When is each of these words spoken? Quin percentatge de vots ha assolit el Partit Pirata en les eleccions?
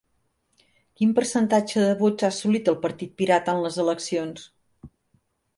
Quin 1.01 1.11
percentatge 1.19 1.83
de 1.83 1.91
vots 2.01 2.27
ha 2.27 2.31
assolit 2.35 2.71
el 2.73 2.79
Partit 2.87 3.13
Pirata 3.21 3.55
en 3.57 3.63
les 3.67 3.81
eleccions? 3.85 4.49